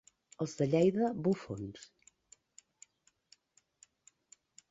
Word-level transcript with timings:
Els 0.43 0.53
de 0.61 0.65
Lleida, 0.69 1.09
bufons. 1.27 1.85